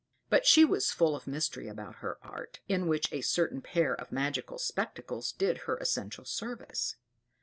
But 0.31 0.47
she 0.47 0.65
was 0.65 0.89
full 0.89 1.15
of 1.15 1.27
mystery 1.27 1.67
about 1.67 1.97
her 1.97 2.17
art, 2.23 2.59
in 2.67 2.87
which 2.87 3.13
a 3.13 3.21
certain 3.21 3.61
pair 3.61 3.93
of 3.93 4.11
magic 4.11 4.49
spectacles 4.57 5.31
did 5.31 5.59
her 5.67 5.77
essential 5.77 6.25
service. 6.25 6.95